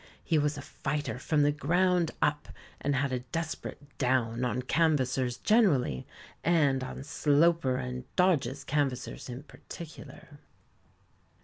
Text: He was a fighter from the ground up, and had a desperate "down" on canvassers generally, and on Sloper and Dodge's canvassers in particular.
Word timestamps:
He 0.23 0.39
was 0.39 0.57
a 0.57 0.63
fighter 0.63 1.19
from 1.19 1.43
the 1.43 1.51
ground 1.51 2.09
up, 2.23 2.49
and 2.79 2.95
had 2.95 3.11
a 3.11 3.19
desperate 3.19 3.79
"down" 3.99 4.43
on 4.43 4.63
canvassers 4.63 5.37
generally, 5.37 6.07
and 6.43 6.83
on 6.83 7.03
Sloper 7.03 7.75
and 7.75 8.05
Dodge's 8.15 8.63
canvassers 8.63 9.29
in 9.29 9.43
particular. 9.43 10.39